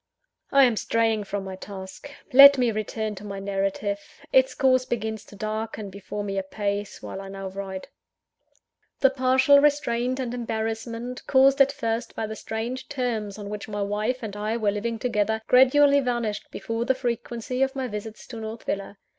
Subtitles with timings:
[0.51, 2.09] I am straying from my task.
[2.33, 3.99] Let me return to my narrative:
[4.33, 7.87] its course begins to darken before me apace, while I now write.
[9.01, 13.83] The partial restraint and embarrassment, caused at first by the strange terms on which my
[13.83, 18.37] wife and I were living together, gradually vanished before the frequency of my visits to
[18.39, 18.97] North Villa.